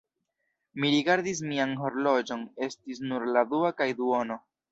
Mi 0.83 0.87
rigardis 0.93 1.41
mian 1.51 1.75
horloĝon: 1.83 2.41
estis 2.71 3.03
nur 3.11 3.29
la 3.35 3.47
dua 3.55 3.73
kaj 3.83 3.91
duono. 4.03 4.43